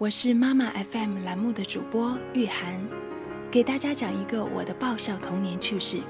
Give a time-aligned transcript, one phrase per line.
[0.00, 2.88] 我是妈妈 FM 栏目的主播玉涵，
[3.50, 6.00] 给大家讲一个我的爆笑童年趣事。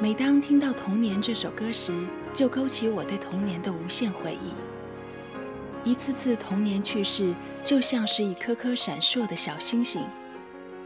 [0.00, 1.92] 每当听到《童年》这首歌时，
[2.32, 5.90] 就勾起我对童年的无限回忆。
[5.90, 7.34] 一次次童年趣事，
[7.64, 10.04] 就像是一颗颗闪烁的小星星，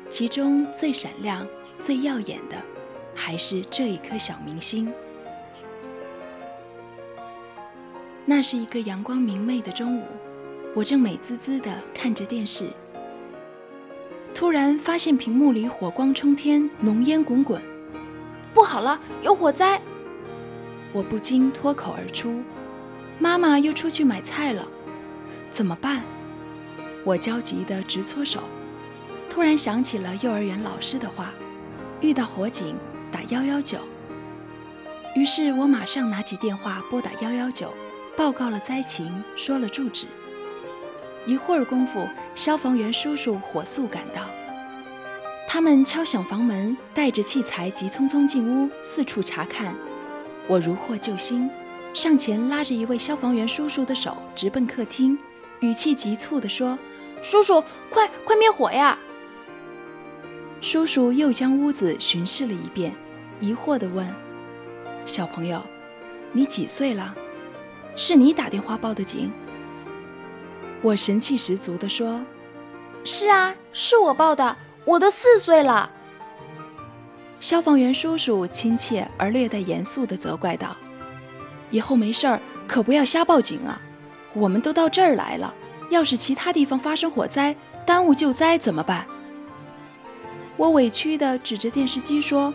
[0.09, 1.47] 其中最闪亮、
[1.79, 2.63] 最耀眼的，
[3.15, 4.95] 还是这一颗小明星。
[8.31, 10.05] 那是一个阳光明媚的中午，
[10.75, 12.69] 我正美滋滋地看着电视，
[14.35, 17.63] 突然发现屏幕里火光冲天，浓烟滚滚，
[18.53, 19.81] 不好了，有火灾！
[20.93, 22.43] 我不禁脱口而出
[23.19, 24.69] ：“妈妈又出去买菜了，
[25.51, 26.03] 怎么办？”
[27.05, 28.43] 我焦急的直搓手，
[29.31, 31.33] 突然想起了幼儿园老师的话
[32.03, 32.77] ：“遇到火警
[33.11, 33.79] 打幺幺九。”
[35.17, 37.73] 于是我马上拿起电话拨打幺幺九。
[38.19, 40.09] 报告了灾情，说了住址。
[41.25, 44.23] 一会儿功夫，消防员叔叔火速赶到。
[45.47, 49.77] 他们敲响房门，带着器材急匆匆进屋，四处查看。
[50.49, 51.49] 我如获救星，
[51.95, 55.21] 上前拉着一位消防员叔叔的手，直奔客厅，
[55.61, 56.77] 语气急促地说
[57.23, 58.99] ：“叔叔，快快灭火呀！”
[60.61, 62.95] 叔叔又将屋子巡视了一遍，
[63.41, 64.13] 疑惑地问
[65.07, 65.63] ：“小朋友，
[66.33, 67.15] 你几岁了？”
[67.99, 69.33] 是你打电话报的警？
[70.83, 72.25] 我神气十足地说
[73.05, 75.91] ：“是啊，是我报的，我都四岁了。”
[77.41, 80.77] 消防员叔叔亲切而略带严肃地责怪道
[81.71, 83.81] ：“以后没事儿可不要瞎报警啊！
[84.33, 85.55] 我们都到这儿来了，
[85.91, 89.07] 要是其他地方发生火灾，耽误救灾怎么办？”
[90.57, 92.55] 我委屈地指着电视机说：“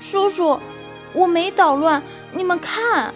[0.00, 0.58] 叔叔，
[1.12, 3.14] 我没捣乱，你们看。”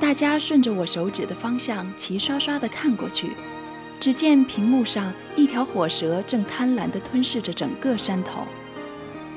[0.00, 3.36] 大家顺着我手指的方向齐刷刷地看过去，
[4.00, 8.46] 只见屏幕上一条火蛇正贪婪地吞噬着整个山头。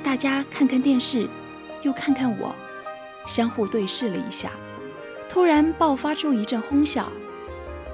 [0.03, 1.27] 大家看看电视，
[1.81, 2.55] 又看看我，
[3.27, 4.51] 相互对视了一下，
[5.29, 7.11] 突然爆发出一阵哄笑，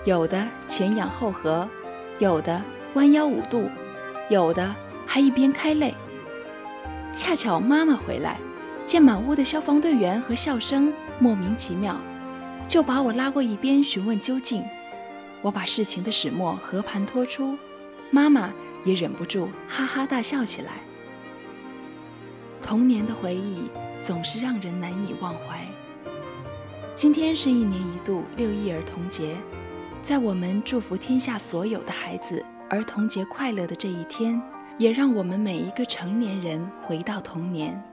[0.06, 1.68] 有的前仰后合，
[2.20, 2.62] 有的
[2.94, 3.68] 弯腰五度，
[4.30, 4.76] 有的
[5.08, 5.96] 还一边开泪。
[7.14, 8.38] 恰巧妈妈回来，
[8.86, 12.00] 见满屋的消防队员和笑声，莫名其妙。
[12.70, 14.64] 就把我拉过一边询问究竟，
[15.42, 17.58] 我把事情的始末和盘托出，
[18.12, 18.54] 妈妈
[18.86, 20.74] 也忍不住哈哈大笑起来。
[22.62, 25.68] 童年的回忆总是让人难以忘怀。
[26.94, 29.36] 今天是一年一度六一儿童节，
[30.04, 34.40] 在我们祝福天下所有的孩子儿童节快乐的这一天，
[34.78, 37.84] 也让我们每一个成年人回到童年，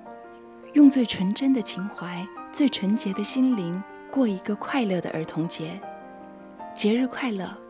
[0.74, 3.82] 用最纯真的情怀、最纯洁的心灵。
[4.10, 5.78] 过一个快乐的儿童节，
[6.74, 7.65] 节日快乐！